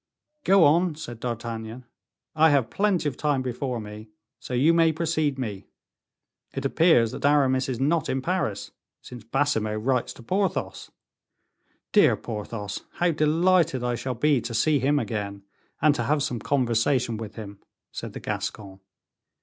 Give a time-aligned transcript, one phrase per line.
[0.45, 1.85] "Go on," said D'Artagnan,
[2.33, 5.67] "I have plenty of time before me, so you may precede me.
[6.55, 8.71] It appears that Aramis is not in Paris,
[9.03, 10.89] since Baisemeaux writes to Porthos.
[11.91, 15.43] Dear Porthos, how delighted I shall be to see him again,
[15.83, 17.59] and to have some conversation with him!"
[17.91, 18.79] said the Gascon.